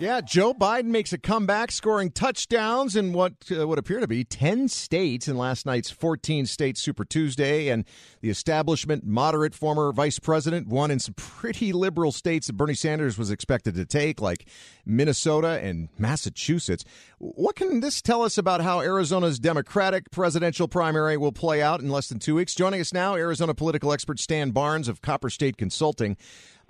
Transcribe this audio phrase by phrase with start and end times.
[0.00, 4.24] Yeah, Joe Biden makes a comeback, scoring touchdowns in what uh, would appear to be
[4.24, 7.68] 10 states in last night's 14 state Super Tuesday.
[7.68, 7.84] And
[8.22, 13.18] the establishment, moderate former vice president, won in some pretty liberal states that Bernie Sanders
[13.18, 14.46] was expected to take, like
[14.86, 16.82] Minnesota and Massachusetts.
[17.18, 21.90] What can this tell us about how Arizona's Democratic presidential primary will play out in
[21.90, 22.54] less than two weeks?
[22.54, 26.16] Joining us now, Arizona political expert Stan Barnes of Copper State Consulting.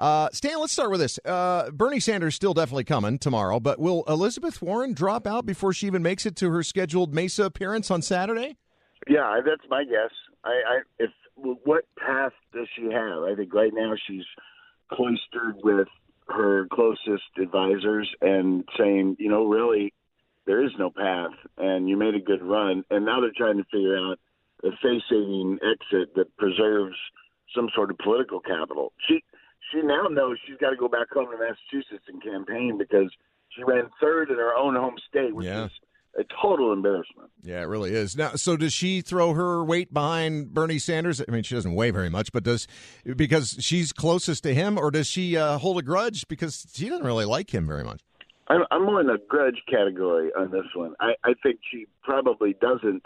[0.01, 1.19] Uh, Stan, let's start with this.
[1.27, 5.87] Uh, Bernie Sanders still definitely coming tomorrow, but will Elizabeth Warren drop out before she
[5.87, 8.57] even makes it to her scheduled Mesa appearance on Saturday?
[9.07, 10.11] Yeah, that's my guess.
[10.43, 13.25] I, I if what path does she have?
[13.25, 14.25] I think right now she's
[14.91, 15.89] cloistered with
[16.29, 19.93] her closest advisors and saying, you know, really,
[20.47, 23.65] there is no path, and you made a good run, and now they're trying to
[23.65, 24.19] figure out
[24.65, 26.97] a face-saving exit that preserves
[27.55, 28.93] some sort of political capital.
[29.07, 29.23] She
[29.73, 33.11] she now knows she's got to go back home to Massachusetts and campaign because
[33.51, 35.67] she ran third in her own home state, which yeah.
[35.67, 35.71] is
[36.19, 37.31] a total embarrassment.
[37.43, 38.17] Yeah, it really is.
[38.17, 41.23] Now, so does she throw her weight behind Bernie Sanders?
[41.27, 42.67] I mean, she doesn't weigh very much, but does
[43.17, 47.07] because she's closest to him, or does she uh, hold a grudge because she doesn't
[47.07, 48.03] really like him very much?
[48.49, 50.95] I'm, I'm more in the grudge category on this one.
[50.99, 53.05] I, I think she probably doesn't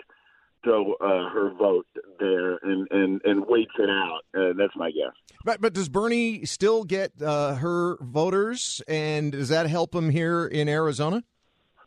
[0.64, 1.86] throw uh, her vote
[2.18, 4.20] there and, and, and waits it out.
[4.36, 5.12] Uh, that's my guess.
[5.44, 10.46] But but does Bernie still get uh, her voters, and does that help him here
[10.46, 11.22] in Arizona?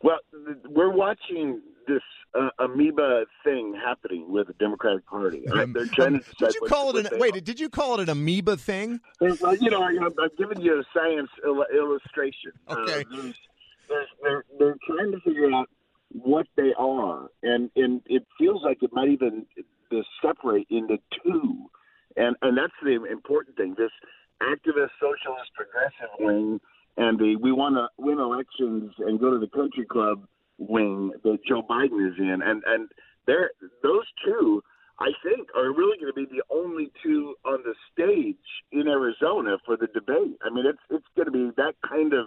[0.02, 0.18] Well,
[0.68, 2.02] we're watching this
[2.34, 5.48] uh, amoeba thing happening with the Democratic Party.
[5.48, 7.44] Um, They're trying um, to did you call it an wait?
[7.44, 9.00] Did you call it an amoeba thing?
[9.20, 12.52] Well, you know, I, am giving you a science il- illustration.
[12.68, 13.04] Uh, okay.
[13.10, 13.34] There's,
[13.88, 15.68] there's, they're they're trying to figure out
[16.10, 19.46] what they are, and and it feels like it might even
[19.92, 21.66] uh, separate into two,
[22.16, 23.74] and and that's the important thing.
[23.76, 23.90] This
[24.42, 26.60] activist, socialist, progressive wing,
[26.96, 30.26] and the we want to win elections and go to the country club
[30.58, 32.88] wing that Joe Biden is in, and and
[33.26, 33.50] there
[33.82, 34.62] those two.
[35.00, 38.34] I think are really going to be the only two on the stage
[38.72, 40.36] in Arizona for the debate.
[40.42, 42.26] I mean, it's it's going to be that kind of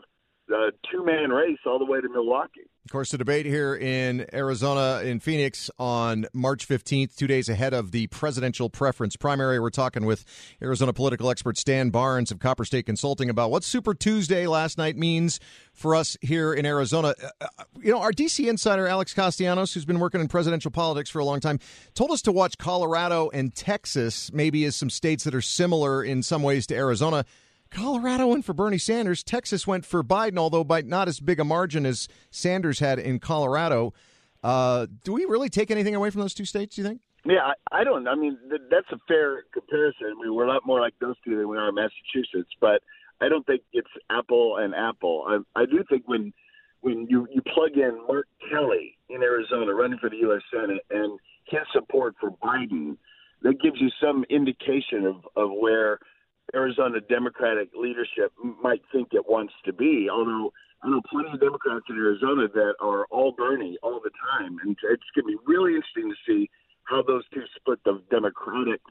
[0.91, 2.61] two man race all the way to Milwaukee.
[2.83, 7.75] Of course, the debate here in Arizona, in Phoenix, on March 15th, two days ahead
[7.75, 9.59] of the presidential preference primary.
[9.59, 10.25] We're talking with
[10.61, 14.97] Arizona political expert Stan Barnes of Copper State Consulting about what Super Tuesday last night
[14.97, 15.39] means
[15.73, 17.13] for us here in Arizona.
[17.23, 21.09] Uh, uh you know, our DC insider, Alex Castellanos, who's been working in presidential politics
[21.09, 21.59] for a long time,
[21.93, 26.23] told us to watch Colorado and Texas maybe as some states that are similar in
[26.23, 27.25] some ways to Arizona.
[27.71, 29.23] Colorado went for Bernie Sanders.
[29.23, 33.19] Texas went for Biden, although by not as big a margin as Sanders had in
[33.19, 33.93] Colorado.
[34.43, 37.01] Uh, do we really take anything away from those two states, do you think?
[37.23, 38.07] Yeah, I, I don't.
[38.07, 40.07] I mean, th- that's a fair comparison.
[40.07, 42.81] I mean, we're a lot more like those two than we are Massachusetts, but
[43.21, 45.25] I don't think it's apple and apple.
[45.27, 46.33] I, I do think when
[46.81, 50.41] when you you plug in Mark Kelly in Arizona running for the U.S.
[50.51, 52.97] Senate and his support for Biden,
[53.43, 55.99] that gives you some indication of of where
[56.55, 58.31] Arizona Democratic leadership
[58.61, 60.09] might think it wants to be.
[60.11, 60.51] Although
[60.83, 64.75] I know plenty of Democrats in Arizona that are all Bernie all the time, and
[64.83, 66.49] it's going to be really interesting to see
[66.83, 68.81] how those two split the Democratic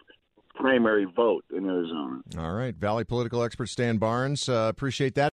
[0.54, 2.20] primary vote in Arizona.
[2.38, 4.48] All right, Valley political expert Stan Barnes.
[4.48, 5.28] Uh, appreciate that.